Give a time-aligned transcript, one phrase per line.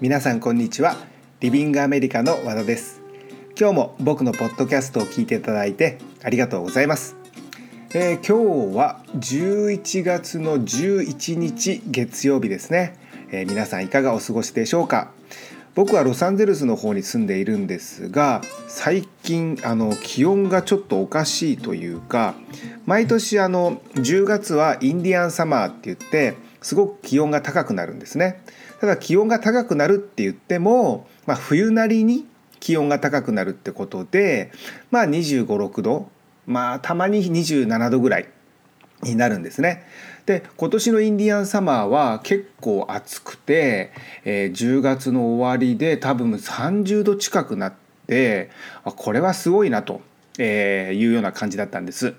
[0.00, 0.94] 皆さんこんにちは。
[1.40, 3.00] リビングアメリカの和田です。
[3.58, 7.16] 今日も僕のポッドキャストを聞いていただいてありがとうございます、
[7.92, 12.96] えー、今日は11月の11日月曜日ですね、
[13.32, 15.10] えー、皆さんいかがお過ごしでしょうか？
[15.74, 22.34] 僕はロサンゼルスの方に住んでいるんですが最近あの気温がちょっとおかしいというか
[22.86, 28.42] 毎年あの10月はインディアンサマーって言ってすごく気温が高くなるんですね
[28.80, 32.26] ただ気温が高くなるって言っても、まあ、冬なりに
[32.60, 34.52] 気温が高くなるってことで
[34.90, 36.10] まあ2 5 6度
[36.46, 38.28] まあたまに27度ぐらい
[39.02, 39.84] になるんですね。
[40.26, 43.92] で今年のインディアンサマーは結構暑くて、
[44.24, 47.74] えー、10月の終わりで多分30度近くなっ
[48.06, 48.50] て
[48.84, 50.02] あこれはすごいなと
[50.38, 52.14] えー、いうような感じだったんです。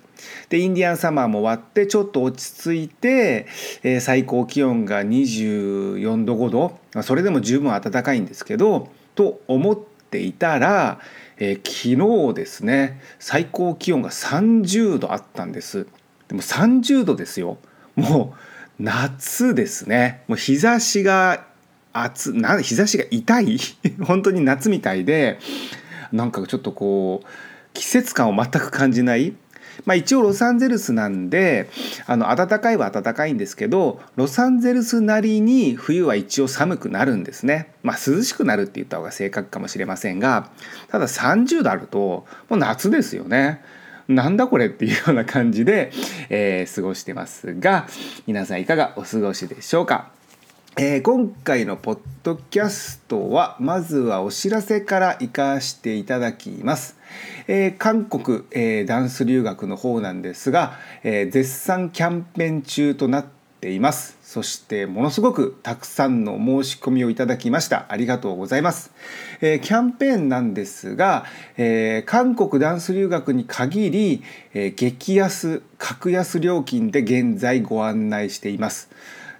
[0.50, 3.48] でインディアンサマーも終わってちょっと落ち着いて、
[3.84, 11.00] えー、最高気温が24度5度それでも十分暖かいんですけどと思っていたら、
[11.38, 15.88] えー、昨日ですね最高気温が30度あったんです。
[16.28, 17.58] でも30度ですよ
[17.96, 18.36] も
[18.80, 21.48] う夏ですねもう日差しが
[21.92, 23.58] 暑な日差しが痛い？
[24.06, 25.40] 本当に夏みたいで
[26.12, 27.28] なんかちょっとこう
[27.74, 29.34] 季節感を全く感じない。
[29.86, 31.70] まあ、一応ロサンゼルスなんで
[32.06, 40.50] あの暖かいは暖かいんですけどロサンゼルスなりに冬は一応寒くなるんですね、まあ、涼しくなるって言った方が正確かもしれませんが
[40.90, 43.62] ただ30度あるともう夏ですよね。
[44.08, 45.92] なんだこれっていうような感じで、
[46.30, 47.86] えー、過ごしてますが
[48.26, 50.10] 皆さんいかがお過ごしでしょうか？
[50.82, 56.96] えー、今回のポッドキャストはまずはお知らせから行かしていただきます。
[57.50, 63.26] えー、韓国、えー、ダンス留学の方なんですが、え絶賛キャンペーン中となっ
[63.60, 64.18] ています。
[64.24, 67.88] そしてものすごくたくさんの申し込みをいただきました。
[67.90, 68.94] ありがとうございます。
[69.42, 71.26] えキャンペーンなんですが、
[71.58, 74.24] え韓国ダンス留学に限り、
[74.54, 78.90] え激安格安料金で現在ご案内しています。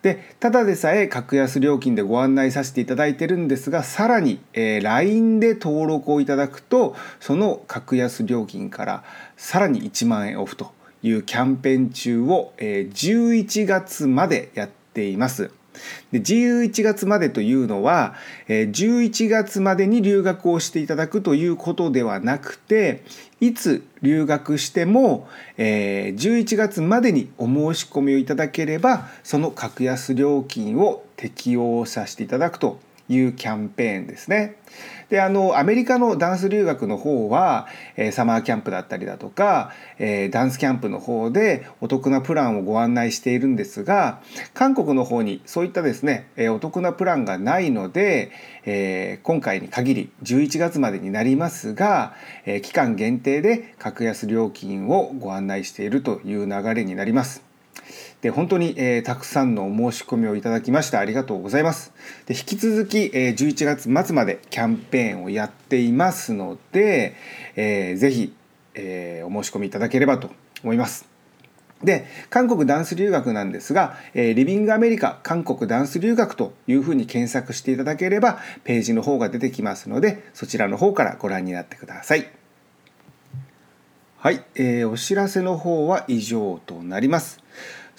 [0.02, 9.04] でただでさえ格安料金でご案内させていただいてるんですがさらに、えー、LINE で登録をいただくとその格安料金から
[9.36, 10.72] さらに1万円オフと
[11.04, 15.52] いうキャンペーン中を、えー、11月までやっています。
[16.12, 18.16] で11月までというのは
[18.48, 23.04] え11月までに留学をしていただくということではなくて
[23.40, 32.80] いつ留学してもえ11月までにお申し込みをいただければその格安料金を適用させていただくと。
[33.10, 34.56] いうキャンペーンですね。
[35.10, 44.22] であのアメリカのダンス留学の方は、えー、サマーキャンプだったりだとか、えー、ダンスキャンプの方でお得なプランをご案内しているんですが
[44.54, 48.32] 韓国の方にそういったですね、えー、お得なプランがないので、
[48.66, 52.14] え、今回に限り11月までになりますが、
[52.46, 57.49] え、期間限定で格安料金をご案内しているという流れになります。
[58.22, 61.94] で本当に、えー、たくさんのお申し込みをいただきましてありがとうございます。
[62.26, 67.16] で引き続き、えー、11月末までキャンペーンをやっていますので、
[67.56, 68.34] えー、ぜひ、
[68.76, 70.30] えー、お申し込みいただければと
[70.64, 71.08] 思います。
[71.84, 82.28] で韓国ダンス留学なんですが、えー、リビングアメリカ韓国ダンス留学というふうに検索していただければページの方が出てきますのでそちらの方からご覧になってください。
[84.18, 87.42] はい、えー、お知らせの方は以上となります。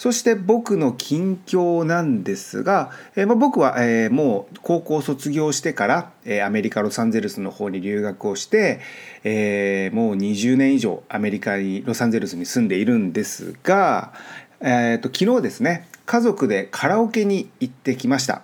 [0.00, 8.80] そして僕の近況なんですが、えー、まあ、僕は、えー、もう高校卒業してから、えー、アメリカ・ロサンゼルスの方に留学をして、
[9.24, 14.14] えもう20年以上アメリカにロサンゼルスに住んでいるんですが、
[14.60, 18.40] えーと、昨日ですね家族でカラオケに行ってきました。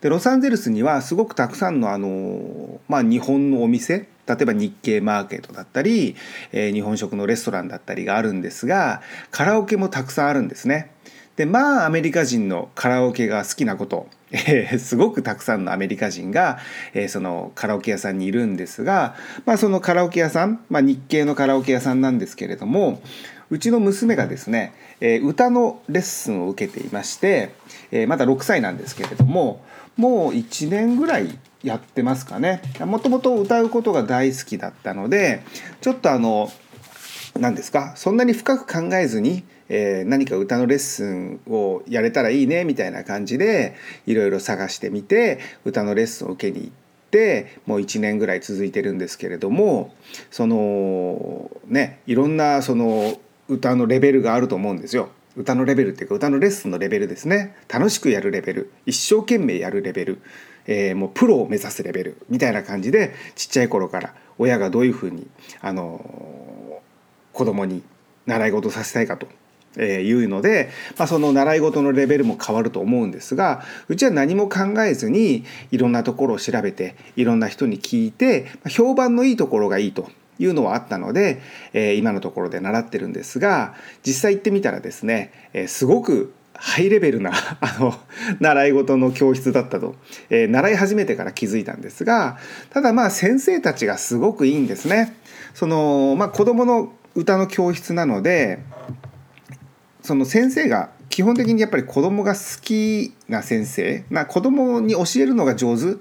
[0.00, 6.16] でロサンゼルスにはすごくたくさんのあの、まあ、日本のお店例えば日系マーケットだったり、
[6.52, 10.93] えー、日本食のレストランだったりがあるんですがカラオケもたくさんあるんですね。
[11.36, 16.58] でまあアメリカ人のカラオケが好きなこと、 えー、すごくたくさんのアメリカ人が、
[16.92, 23.00] えー、そのカラオケ屋さんにいるんですが、まあ、そのカラオケ屋さん、まあ、日系のカラオケ屋さんなんですけれども
[23.50, 27.50] うちの娘がですね、えー、歌のレッスンを受けていまして、
[27.90, 29.62] えー、まだ6歳なんですけれども
[29.96, 32.60] もう1年ぐらいやってますかね。
[32.80, 35.42] もともと歌うことが大好きだったので
[35.80, 36.50] ちょっとあの
[37.38, 43.74] 何ですかそんなに深く考えずに、えー、何か歌のレッスンをやれたらいいねみたいな感じで
[44.06, 46.72] いろいろ探してみて歌のレッスンを受けに行っ
[47.10, 49.94] てもう1年ぐらい続いてるんですけれども
[50.30, 53.18] そのねいろんなその
[53.48, 55.10] 歌のレベルがあると思うんですよ。
[55.36, 57.56] 歌のレベルっていうか歌のレッスンのレベルですね。
[57.68, 58.70] 楽しくやるレベル。
[58.86, 60.22] 一生懸命やるレベル、
[60.66, 62.16] えー、もうプロを目指すレベル。
[62.30, 65.26] みたいな感じでちっちゃい頃から親がどういうふうに、
[65.60, 67.82] あのー、子供に
[68.26, 69.26] 習い事させたいかと。
[69.76, 81.40] えいうので、まあ、その習い事のレベルも変わると思うんですがうちは何も考えずにいろんなところを調べていろんな人に聞いて評判のいいところがいいというのはあったので、
[81.72, 83.74] えー、今のところで習ってるんですが
[84.04, 87.94] 実際行ってみたらですね、えー、すごくハイレベルな あの
[88.40, 89.96] 習い事の教室だったと、
[90.30, 92.38] えー、習い始めてから気づいたんですが
[92.70, 95.14] ただまあ先生たちがすごくいいんですね。
[95.52, 98.58] そのまあ、子どもの歌の教室なので
[100.04, 105.96] その先生が基本的にやっぱり子供が好きな先生な子供に教えるのが上手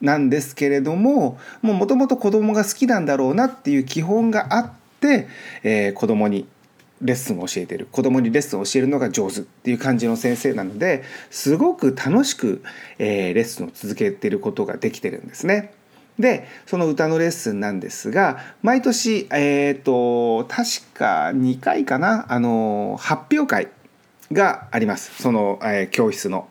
[0.00, 5.26] なんですけれどももともと子供が好きなんだろうなっていう基本があって、
[5.64, 6.46] えー、子供に
[7.00, 12.62] レッスンを教えてる子供にレッスンを教えるのが上手っていう感じの先生なのですごく楽しく、
[12.98, 15.74] えー、レッスンを続けてることができてるんですね。
[16.18, 23.68] でその歌のレッスンなんですが毎年、えーと、確か2回かなあの発表会
[24.30, 26.48] がありますその、えー、教室の。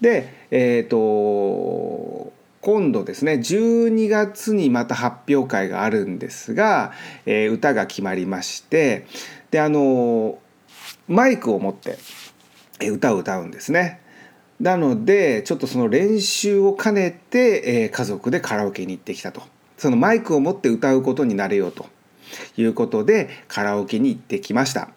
[0.00, 6.92] でえっ、ー、と今度ですね12月にまた発表会があるんですが、
[7.26, 9.06] えー、歌が決まりまして
[9.50, 10.38] であの
[11.06, 11.98] マイクを持って
[12.90, 14.00] 歌を歌うんですね。
[14.60, 19.42] なのでちょっとその練習を兼ねて、えー、家族でカラオケに行ってきたと。
[19.76, 21.86] そのマイクを持って歌うことになれようと。
[22.56, 24.88] いうことでカラオケに行ってきました。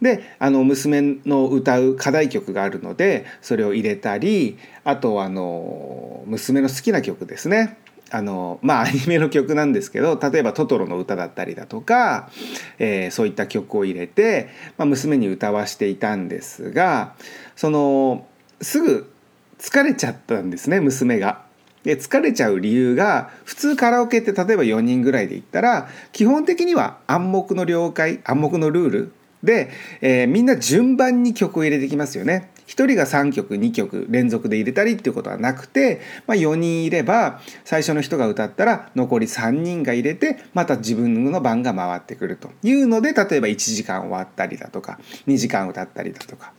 [0.00, 7.78] であの娘の歌う課題曲があるのでそれを入れたりあとあの娘の好きな曲ですね。
[8.10, 12.30] あのまあアニメの曲なんですけど例えば「トトロ」の歌だったりだとか、
[12.78, 17.14] えー、そういった曲を入れて、まあ、娘に歌わしていたんですが
[17.56, 18.26] その
[18.60, 19.10] すぐ
[19.58, 21.44] 疲れちゃったんですね娘が。
[21.84, 29.12] で疲れちゃう理由が普通カラオケって例えば4人ぐらいで行ったら基本的には暗黙の了解暗黙のルール
[29.44, 29.70] で、
[30.00, 32.50] えー、みんな順番に曲を入れてきますよね。
[32.66, 44.98] 1人が3曲2曲連続で入れたりっていうことはなくて、まあ、4人いれば最初の人が歌ったら残り3人が入れてまた自分の番が回ってくるというので例えば1時間終わったりだとか
[45.28, 46.52] 2時間歌ったりだとか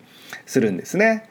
[0.46, 1.30] するんですね。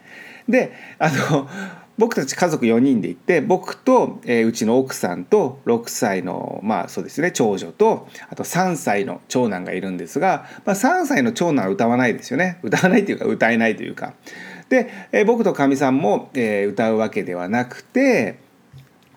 [0.48, 1.48] であの
[1.98, 14.12] 僕たち家族4人で行って僕と、えー、うちの奥さんと6歳のまあそうですね長女とあと3歳の長男がいるんですが、まあ、3歳の長男は歌わないですよね歌わないというか歌えないというか
[14.68, 18.40] で、えー、僕とかみさんも、えー、歌うわけではなくて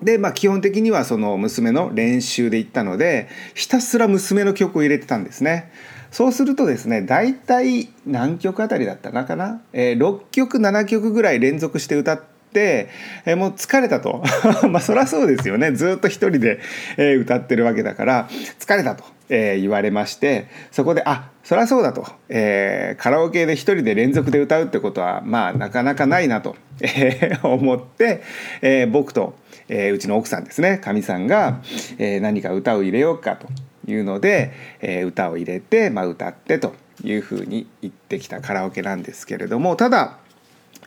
[0.02, 5.72] でまあ基本的にはその娘の練習で行ったのでひたすら娘の曲を入れてたんですね。
[6.12, 12.22] そうするとですね大体何曲あたりだったのかな、えー、6曲7曲ぐらい連続して歌っ
[12.54, 12.90] て、
[13.26, 14.24] えー、もう疲れたと。
[14.70, 15.72] まあそりゃそうですよね。
[15.72, 16.60] ずっと一人で、
[16.98, 18.30] えー、歌ってるわけだから
[18.60, 28.22] 疲れたと、えー、言われましてそこであそりゃそうだと、えー、カラオケで一人で連続で歌うってことはまあなかなかないなと、 えー、思って、
[28.62, 29.36] えー、僕と、
[29.68, 31.62] えー、うちの奥さんですねかみさんが、
[31.98, 33.48] えー、何か歌を入れようかと。
[33.90, 34.52] いうので、
[34.82, 40.18] えー、歌を入れて、まあ、歌ってというふうに言ってきたカラオケなんですけれどもただ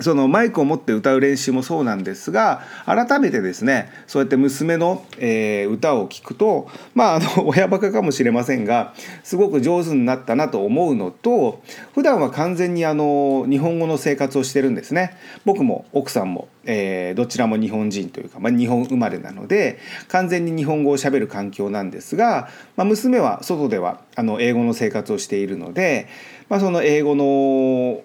[0.00, 11.62] そのマイクを持って歌う練習もそうなんですが改めてですねそうやって娘の、えー、歌を聴くとまああの 親バカかもしれませんがすごく上手になったなと思うのと
[11.94, 15.16] 普段は完全にあの日本語の生活をしてるんですね。
[15.44, 19.78] 僕も奥さんも、えー、どちらも日本人というか、まあ、日本生まれなので
[20.08, 26.08] 完全に日本語をしゃべる環境なんですが、まあ、娘は外ではあの英語の生活をしているので、
[26.48, 28.02] まあ、その英語の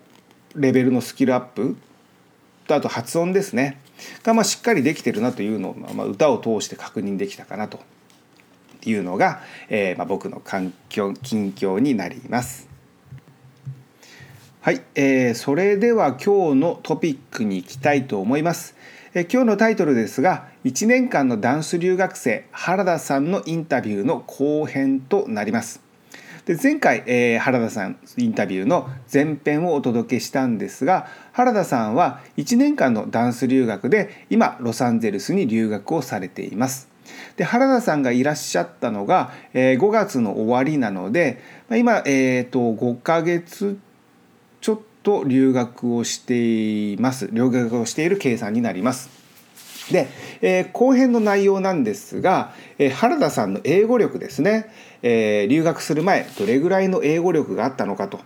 [0.57, 1.77] レベルのスキルアップ
[2.67, 3.79] とあと発音ですね
[4.23, 7.79] がまあしっかりできてるなというのを、まあ、歌を通して確認できたかなと
[8.85, 12.67] いうのが、えーまあ、僕の環境近況になります。
[14.61, 18.75] はい、えー、それでは今日のトピックに行きたいと思います。
[19.13, 25.86] えー、今日のタイトルですが1年間のダンス留学生原田さんのインタビューの後編となります。
[26.47, 36.89] で前回、えー、原田さんインタビューの前編をお届けしたんですが原田さんは1年間のダンス留学で今ロサンゼルスに留学をされています。
[37.35, 43.77] で原田さんがいらっしゃったのが、えー、5月の終わりなので今、えーと、5ヶ月
[44.61, 49.26] ちょっと留学をしています留学をしている計算になります。
[49.91, 50.07] で、
[50.41, 58.19] えー、後編の内容なんですが、えー、原田さんの英語力ですね、えー、留学する前どれぐらいの英語力があったのかと。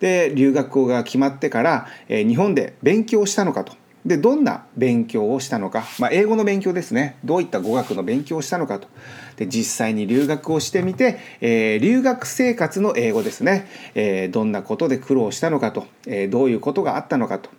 [0.00, 3.74] で留学校が決まってから、えー、日本で勉強したのかと。
[4.04, 7.16] でどんな勉強をしたのか、まあ、英語の勉強ですね。
[7.24, 8.88] どういった語学の勉強をしたのかと。
[9.36, 17.50] で実際に留学をしてみて、えー、留学生活の英語ですね、えー、どんなことで苦労したのかと、えー、どういうことがあったのかと。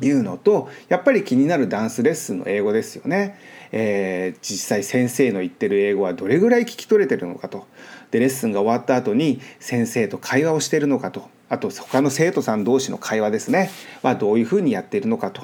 [0.00, 3.38] いうのとやっぱり気になるダンスレッスンの英語ですよね、
[3.72, 7.66] えー、実際先生の言ってる英語はどれぐらい聞き取れてるのかと。
[8.10, 11.28] でレッスンが終わった後に先生と会話をしているのかと。
[11.48, 13.70] あと他の生徒さん同士の会話ですね。
[14.02, 15.42] はどういうふうにやっているのかと。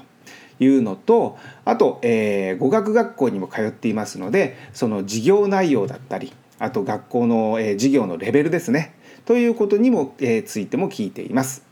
[0.59, 1.37] いうのと
[1.67, 8.95] あと、えー、語学学校にも通っていますのでその授業内容だったりあと学校の、えー、授業のレベルですね。
[9.27, 11.66] ということにも、えー、ついても聞いています。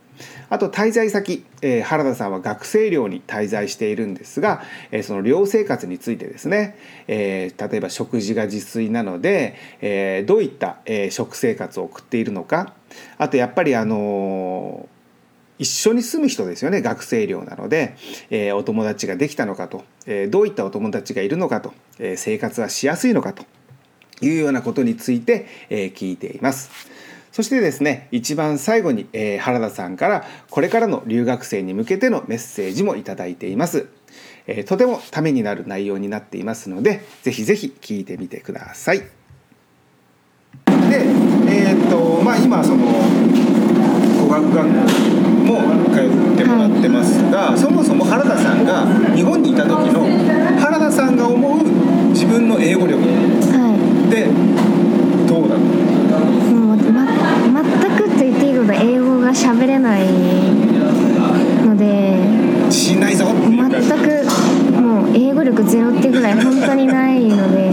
[0.50, 6.76] あと滞在先、えー、原田さんは学生寮に滞在しているんですが、えー、その寮生活についてですね、
[7.08, 12.74] えー、例えば食事が自炊なので、えー、どういった、えー、食生活を送っているのか
[13.18, 14.88] あとやっぱりあの
[15.58, 17.96] 一緒に住む人ですよね学生寮なので、
[18.30, 23.44] えー、お友達ができたのかと、えー、どういったお友達がいるのかと、えー、生活はしやすいのかと
[24.20, 26.70] いうようなことについて、え聞いています。
[27.34, 33.88] そしてですね一番最後に、え原田さんからこれからの留学生に向けてのメッセージもいただいています。
[34.46, 39.00] えとてもためになる内容になっていますのでぜひぜひ聞いてみてください。
[39.00, 39.06] で
[41.48, 44.78] えー、っとまあ今その語学学校
[45.44, 45.60] も
[45.92, 50.06] 通ってもらってますが、そもそも原田さんが日本にいた時の
[50.60, 51.64] 原田さんが思う
[52.10, 53.02] 自分の英語力
[54.08, 54.28] で
[55.26, 55.64] どうだった
[56.54, 59.34] もう、ま、全くと言っていいほど英語が
[59.64, 60.04] 喋れない
[61.64, 62.18] ので
[62.66, 63.24] 自信ないぞ。
[63.24, 67.72] 全くもう英語力ゼロってぐらい 本当にないので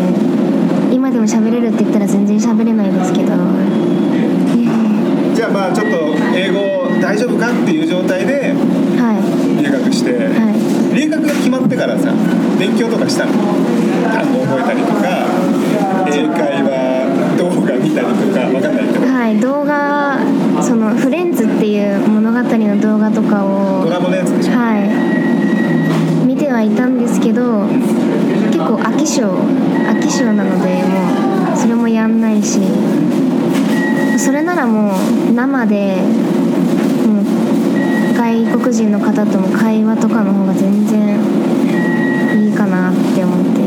[0.90, 3.34] 今でも喋れるって言ったら全然喋れないですけど、
[5.36, 5.98] じゃあまあちょっと
[6.34, 6.62] 英語
[7.02, 8.54] 大丈夫かっていう状態で
[9.62, 12.14] 留学して、はい、留学が決まってからさ
[12.58, 15.28] 勉強とかしたの単語覚えたりとか
[16.08, 20.02] 英会話動画見たりとか分かんないけどはい動画
[20.64, 24.78] そのフレンズっていう物語の動画とかをドラマのやつでしょは
[26.24, 32.60] い見てはいたんですけど結構飽き性飽き性なのでもうそれもやんないし
[34.22, 34.92] それならも
[35.30, 35.98] う生で
[38.16, 41.18] 外国人の方とも会話とかの方が全然
[42.46, 43.62] いいかなって思って。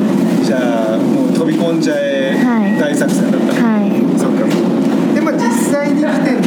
[0.45, 3.91] じゃあもう飛び込んじゃえ、はい、大作戦だったはい。
[4.17, 4.47] そうか。
[5.13, 6.43] でまあ実際に来てみ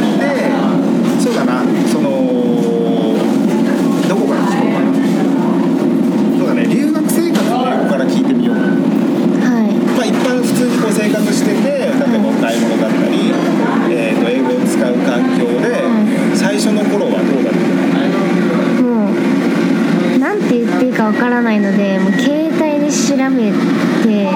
[1.20, 1.62] そうだな。
[1.92, 2.08] その
[4.08, 4.90] どこから聞こうかな。
[6.38, 6.66] そうだね。
[6.66, 8.56] 留学生活の英語から聞いてみよう。
[8.56, 8.62] は
[9.68, 9.76] い。
[9.92, 13.28] まあ一般普通にこう生活してて例えばお買い物だったり、
[14.08, 15.84] えー、と英語を使う環境で、
[16.34, 17.68] 最初の頃はどうだった
[20.48, 23.52] て言っていいかわからないのでもう携帯で調べ
[24.02, 24.26] て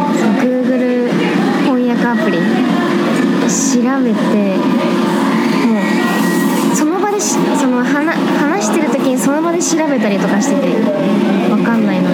[0.45, 1.09] Google
[1.65, 4.21] 翻訳アプリ調べて
[5.67, 5.81] も
[6.73, 10.67] うその場でその話話してる時にその場で調べたりとかしてて
[11.51, 12.12] わかんないので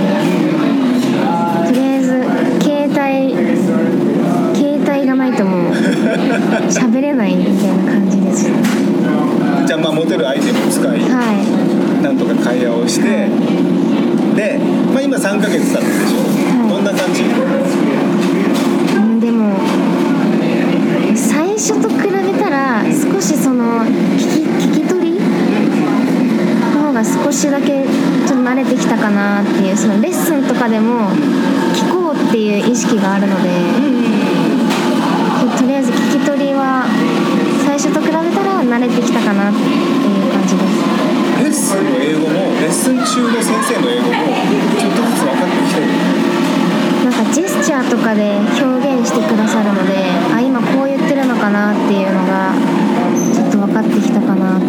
[54.19, 54.67] たかなって。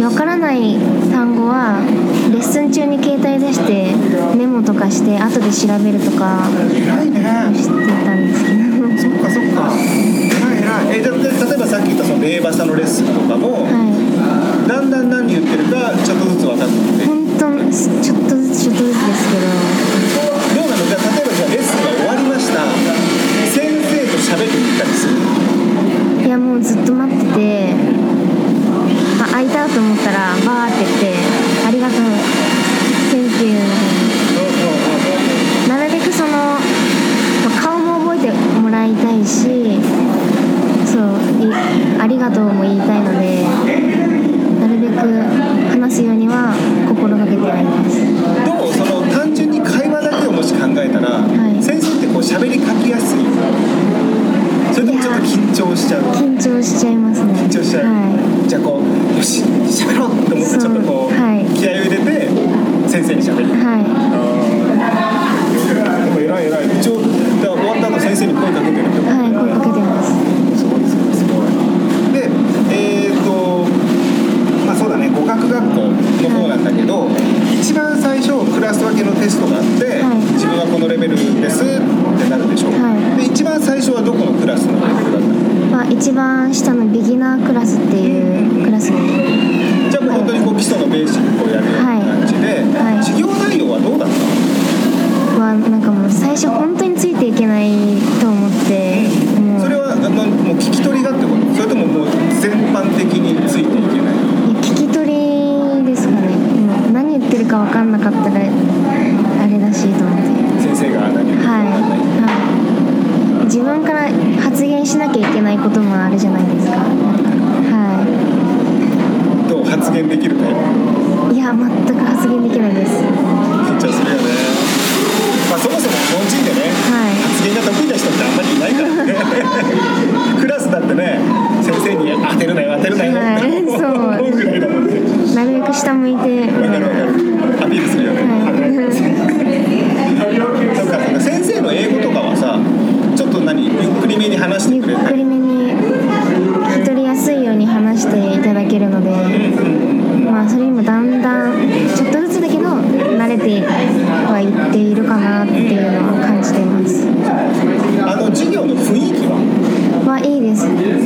[0.00, 0.78] 分からない
[1.10, 1.82] 単語は
[2.30, 3.90] レッスン中に携帯出して
[4.36, 7.12] メモとかして後で調べるとかしてたん
[7.52, 8.78] ですけど。
[8.98, 9.74] そっかそっか。
[9.74, 10.98] 偉い偉い。
[10.98, 11.18] えじゃ例
[11.54, 14.68] えばさっき言ったその名馬さのレッスンとかも、はい。
[14.68, 16.74] だんだん何言ってるかちょっとずつ分かって。
[16.74, 19.50] きて本当ちょっとずつちょっとずつですけど。
[20.54, 20.86] どうなの？
[20.86, 22.62] じゃあ例えばじゃあレッスンが終わりました。
[23.50, 25.18] 先生と喋ってみたりする
[26.26, 27.97] いやもうずっと待ってて。
[27.97, 27.97] あ
[29.38, 31.14] 開いたと思ったらバーって来て
[31.64, 31.98] ありがとう
[33.08, 33.62] thank you
[35.68, 36.58] のなるべくその
[37.62, 39.78] 顔も覚えてもらいたいし
[40.84, 41.14] そう
[42.02, 43.44] ありがとうも言いたいので
[44.58, 45.06] なるべく
[45.70, 46.56] 話すようには
[46.88, 47.94] 心がけてはいます。
[47.94, 53.20] でもその単純に会話だけをもし考えたら、はい、先生ってこう喋りかきやすい。
[54.74, 56.27] それともちょっと緊張しちゃう。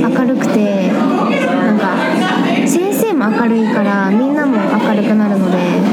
[0.02, 1.96] 明るくてなんか
[2.66, 5.91] 先生も明るいからみんなも明るくなるので。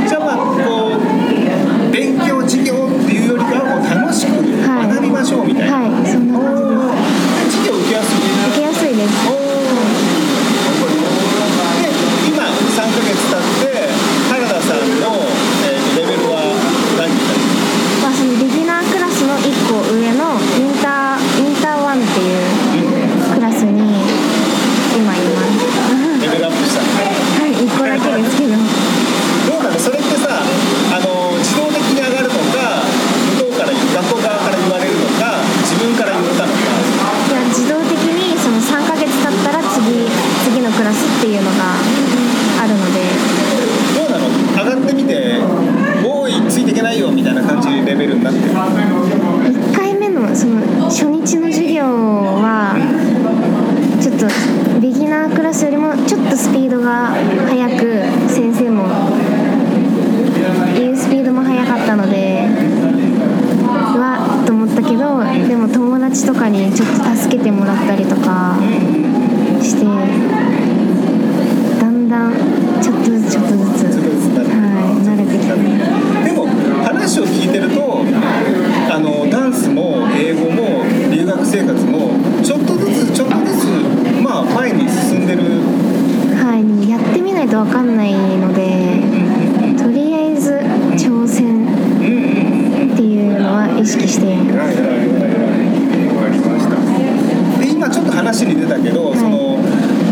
[98.49, 99.62] に出たけど、はい、その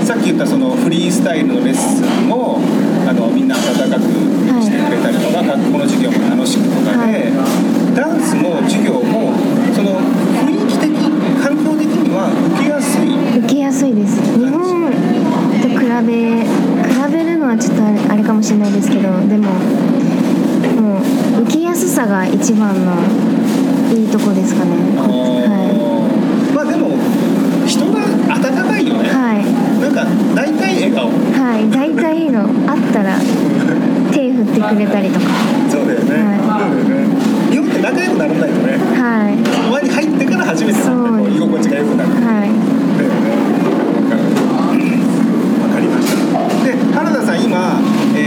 [0.05, 2.61] さっき言ったそのフリースタイルのレッスンも
[3.07, 4.03] あのみんな温かく
[4.61, 9.33] してくれたりとか、はい、学校の授業も楽しくとかで、はい、ダンスも授業も
[9.73, 9.99] その
[10.45, 10.93] 雰囲気的
[11.41, 13.39] 環境的には受けやすい。
[13.39, 14.21] 受けやすいです。
[14.37, 14.91] 日本
[15.61, 19.51] と比べ比べるのはちょっとあれかもしれないですけどでも
[20.81, 21.01] も
[21.39, 22.93] う受けやすさが一番の
[23.93, 24.71] いいとこですかね。
[24.97, 25.86] はい。
[28.87, 29.45] いねはい。
[29.81, 31.09] なんか大体笑顔。
[31.09, 33.19] はい大体いいのあったら
[34.11, 35.25] 手振ってくれたりとか。
[35.69, 36.15] そうだよね、
[36.47, 37.15] はい、そうだよね。
[37.51, 38.77] 日本って仲良くならないとね。
[38.97, 39.35] はい。
[39.71, 42.09] 輪に入ってから初めてなんて居心地が良くなる。
[42.09, 42.49] はい。
[44.55, 44.83] わ、ね、
[45.73, 46.17] かりました。
[46.65, 47.79] で原田さん今、
[48.15, 48.26] えー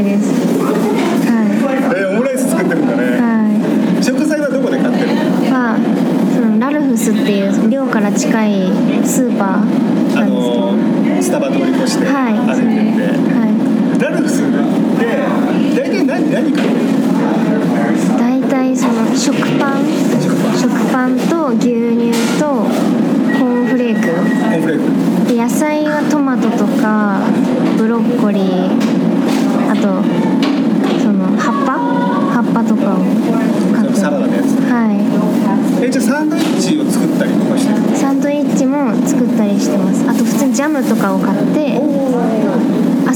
[0.00, 0.49] Fridays.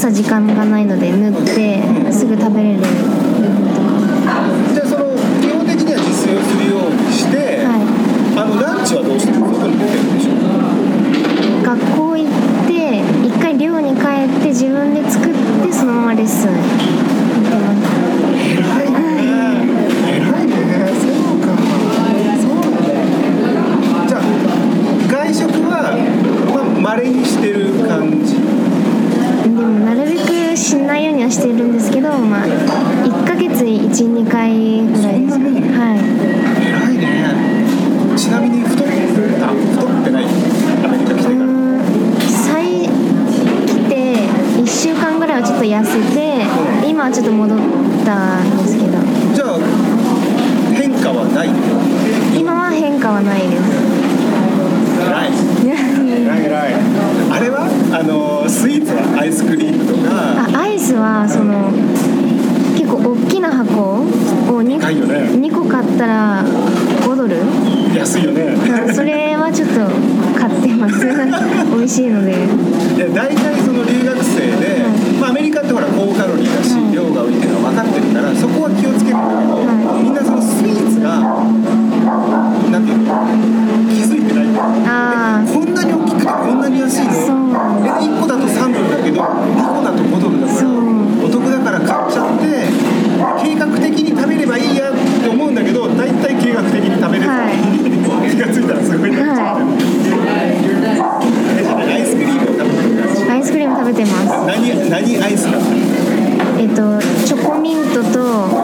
[0.04, 7.72] 朝時間がないので塗ってすぐ食べれるじゃあその基本的には自炊をするようにして、は
[8.36, 10.44] あのランチはどうしてる外に出てるんでしょう
[11.56, 12.36] い学校行っ
[12.68, 16.60] て一回寮に帰って自分で作ってそのままレッスン行っ
[17.48, 17.88] てます
[18.44, 19.08] 偉いね
[20.20, 21.56] 偉いねそうか
[22.44, 22.76] そう
[24.04, 24.28] じゃあ
[25.08, 25.96] 外食は
[26.52, 28.44] まあ稀にしてる感じ
[29.44, 35.98] でもなるべくしないようにはしてるんですけどまあ1ヶ月12回ぐらいですそんなもんはい
[36.64, 41.80] 偉いねちなみに太った太ってないアメリカ来てからうーん
[42.24, 42.88] 最来
[43.86, 44.26] て
[44.62, 47.58] 1週間ぐらいはちょっと痩せて今はちょっと戻っ
[48.06, 48.92] たんですけど
[49.34, 49.60] じゃあ
[50.72, 51.48] 変化はない
[52.40, 53.94] 今は変化はないです
[55.10, 55.54] ない
[56.24, 56.74] 偉い偉い
[57.30, 61.68] あれはあのスイーツはアイスクリームとかあアイスはその
[62.72, 65.14] 結構大きな箱を 2, 高いよね。
[65.36, 67.36] 2個買ったら5ドル？
[67.94, 68.56] 安いよね。
[68.92, 69.84] それはちょっと
[70.38, 71.04] 買ってます。
[71.76, 72.32] 美味しいので。
[72.32, 74.84] いや大体その留学生で、
[75.20, 76.94] まあ、アメリカってほら高カロリーだし、はい。
[76.94, 81.20] 量が多いっていうのは分かってるからそこは気をつけるんだけど、はみんなそのスイーツが
[82.70, 83.12] なんていうの
[83.92, 84.46] 気づいてない
[84.86, 87.44] あーえこんなに大きくてこんなに安いのそう
[87.82, 92.68] え1個だと3ドルだけど2個だと5ドルだからそうお得だから買っちゃって
[93.42, 97.54] 計画的に食べればいいやって思うんだけど大体計画的に食べれる、はい
[98.34, 99.22] 気がついたらすごいなっちゃってる、えア
[101.96, 104.26] イスクリームアイスクリーム食べてます。
[104.46, 105.58] 何何アイスか
[106.58, 108.62] えっとチョコミントと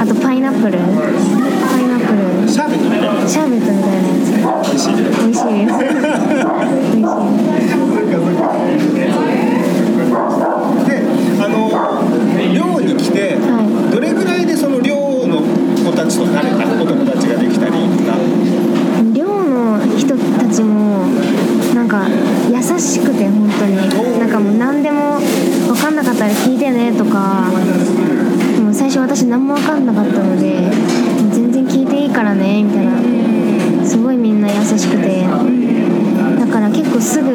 [0.00, 0.78] あとパイナップル。
[0.78, 0.84] パ
[1.80, 2.48] イナップル。
[2.48, 4.04] シャーベットみたいなシャーベットみたいな
[4.44, 5.64] や美味しい美味しいです美味しい
[10.84, 10.92] で
[11.40, 11.56] あの
[12.52, 18.18] 寮に来て、はいどれぐらいでその寮の子たちと慣れたお友達ができたりとか
[19.14, 21.06] 寮の人たちも
[21.74, 22.08] なんか
[22.50, 23.76] 優しくて本当に
[24.18, 25.20] なんかもう何でも
[25.68, 27.50] 分かんなかったら聞いてねとか
[28.56, 30.70] でも最初私何も分かんなかったので
[31.30, 35.26] 全然聞いていいからねみたいなすごいみんな優しくて
[36.40, 37.30] だから結構すぐ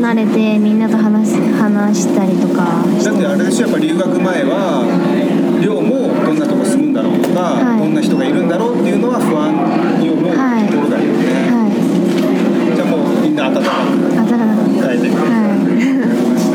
[0.00, 7.80] 慣れてみんなと話す話したりとかしだってあれでしょやっぱ留学前は寮もどんなとこ住むんだろうとか、はい。
[7.80, 12.76] どんな人がいるんだろうっていうのは不安に思うとはいころだよね、はい。
[12.76, 14.78] じゃあもうみんな温かくあだかく。
[14.80, 16.47] はで今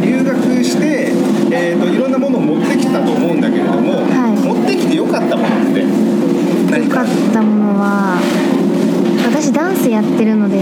[0.00, 1.12] 留学して、
[1.50, 4.36] えー、といろんなものを持ってきたと思うんだけれども、はい。
[4.46, 5.80] 持ってきてよかったものって？
[5.80, 5.84] い
[6.70, 7.00] 何か？
[7.00, 8.20] 良かったものは
[9.26, 10.56] 私ダンスやってるので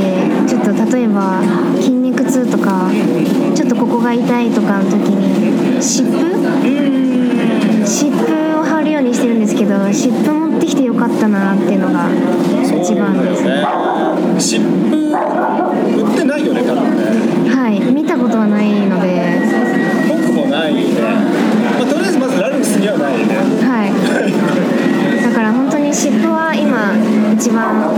[0.47, 1.41] ちょっと例えば
[1.77, 2.91] 筋肉痛とか
[3.55, 6.37] ちょっとここが痛いとかの時に湿布
[7.87, 13.45] 湿布を貼るようにしてるんですけど湿布持ってきてよかったなっていうのが一番です。
[13.45, 13.65] ね
[14.39, 17.03] 湿布売ってないよね多分ね。
[17.51, 19.41] はい見たことはないので。
[20.09, 20.83] 僕もないね、
[21.79, 23.25] まあ、とりあえずまずラルクスにはないね。
[23.65, 23.93] はい。
[25.25, 26.93] だから本当に湿布は今
[27.35, 27.91] 一番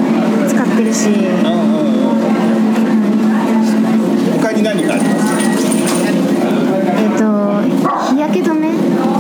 [0.49, 1.09] 使ってるし。
[1.09, 2.15] うんうんう
[4.37, 4.41] ん。
[4.41, 5.33] 他に何がありますか？
[6.97, 7.25] えっと
[8.15, 8.69] 日焼け止め。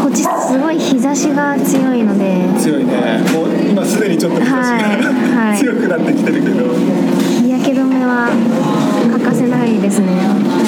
[0.02, 2.48] こっちすごい日差しが強いので。
[2.58, 3.20] 強いね。
[3.34, 4.70] もう今すでにちょっと日差しが、は
[5.50, 5.58] いはい。
[5.60, 6.64] 強くなってきてるけど。
[6.64, 6.97] 日
[9.78, 10.06] いですね。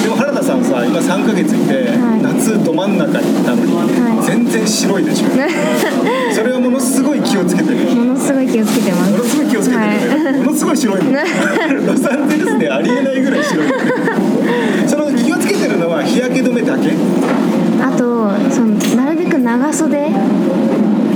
[0.03, 2.21] でも原田さんさ今3ヶ月いて、はい。
[2.23, 4.25] 夏ど真ん中にいたのに、はい。
[4.25, 5.27] 全然白いでしょ。
[6.33, 7.77] それはものすごい気をつけてる。
[7.95, 9.11] ものすごい気をつけてます。
[9.11, 9.87] ものすごい気をつけてる。
[9.87, 10.39] ね、はい。
[10.39, 11.19] ものすごい白いもんロ
[11.97, 13.67] サンゼルスでありえないぐらい白い
[14.87, 16.91] その気をつけてるのは日焼け止めだけ？
[17.83, 20.09] あとそのなるべく長袖？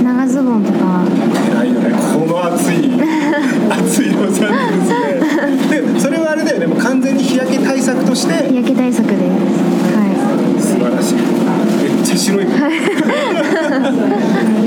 [0.04, 1.02] 長ズボンとか
[1.60, 1.90] 偉いよね。
[2.12, 2.90] この暑い
[3.70, 4.52] 暑いロサン
[4.86, 9.20] ゼルスででそれはあれだよねもう完全に日焼け対策として日焼け対策です。
[9.90, 10.06] は
[10.60, 11.18] 素晴らしい。
[11.18, 12.46] めっちゃ白い。
[12.46, 12.62] じゃ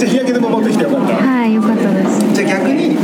[0.03, 1.13] あ日焼け止め持ってきてよかった。
[1.13, 2.19] いはい良かったです。
[2.33, 2.97] じゃあ逆に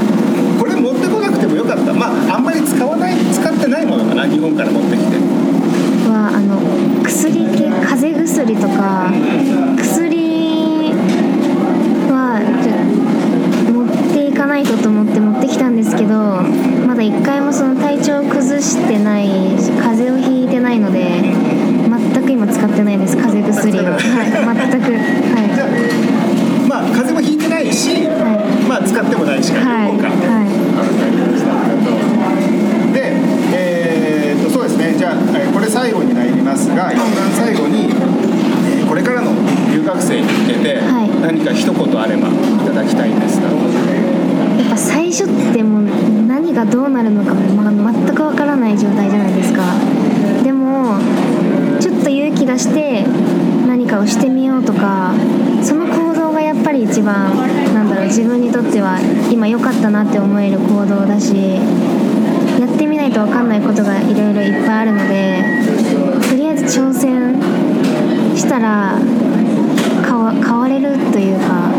[0.59, 1.93] これ持ってこなくてもよかった。
[1.93, 5.15] まああんまり使わない使ってないものかな日本から持ってきて。
[6.11, 6.59] はあの
[7.07, 8.25] 薬系風邪
[18.65, 19.27] してない
[19.61, 25.69] し風邪をひいてないので全く今使ってないです風邪薬をはい全くじゃは
[26.65, 30.41] あまあ風邪もひいてないし、はまあ使ってもないしかいはい両方か、は
[32.91, 33.13] で、
[33.53, 37.05] えー、とそうですねじゃあえーこれ最後になりますが一番
[37.37, 38.05] 最後に、えー
[38.85, 39.33] これからの
[39.73, 42.31] 留学生に向けてはい何か一言あればい
[42.65, 45.85] ただきたいんですが、いやっぱ最初ってもう
[46.27, 49.61] 何がどうなるのか、まあ、全くわからない状態じゃないですか
[50.43, 50.99] でも
[51.79, 53.03] ちょっと勇気出して
[53.67, 55.13] 何かをしてみようとか
[55.63, 57.35] その行動がやっぱり一番
[57.73, 58.99] なんだろう自分にとっては
[59.31, 61.55] 今良かったなって思える行動だし
[62.59, 65.41] やってみないと分かんないことがいろいろいっぱいあるので
[66.29, 67.39] とりあえず挑戦
[68.35, 68.99] したら
[70.03, 71.71] 変わ変われるというか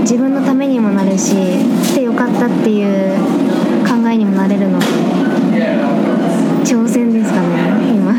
[0.00, 1.36] 自分のためにもなるし
[1.86, 3.16] 来てよかったっていう
[3.86, 4.80] 考えにもなれるの。
[4.80, 4.86] で
[6.64, 7.46] 挑戦ですかね
[7.94, 8.12] 今。
[8.12, 8.18] は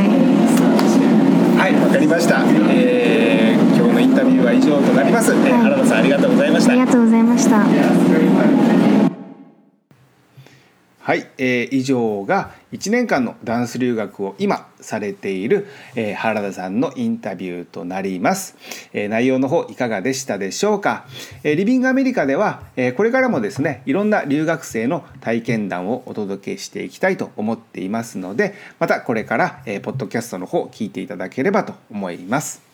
[0.00, 1.58] い。
[1.58, 5.52] はいわかりました、えー今日のインタビューは以上となります、えーはい。
[5.62, 6.72] 原田さんありがとうございました。
[6.72, 8.95] ありがとうございました
[11.06, 18.56] はい、えー以上が1年間のダンス留学を今されている、えー原田さんのインタビューとなります、
[18.92, 21.06] えー内容の方いかがでしたでしょうか、
[21.44, 32.65] えーリビングアメリカでは、えーこれからもですねいろんな留学生の体験談をお届けしていきたいと思っていますのでまたこれから、えーポッドキャストの方聞いていただければと思います。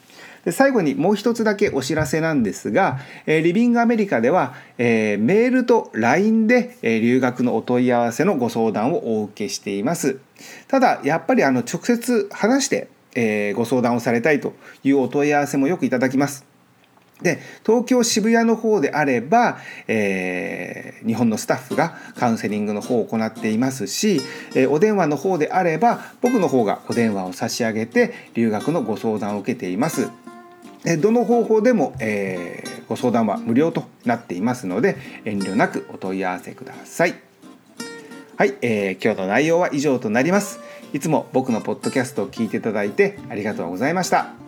[0.45, 10.19] で最後にもう一つだけお知らせなんですが、えーリビングアメリカでは、えーメールと LINE で、えー留学のお問い合わせのご相談をお受けしています
[10.69, 16.45] ただやっぱりあの直接話して、えご相談をされたいというお問い合わせもよくいただきます
[17.21, 24.21] で東京渋谷の方であれば、えー日本のスタッフがカウンセリングの方を行っていますし、
[24.55, 30.22] えーお電話の方であれば僕の方がお電話を差し上げて留学のご相談を受けています。
[30.85, 37.15] えどの方法でも、えーご相談は無料となっていますので遠慮なくお問い合わせください。
[38.37, 40.61] はい、えー今日の内容は以上となります。
[40.93, 44.42] いつも僕のポッドキャストを聞いていただいてありがとうございました。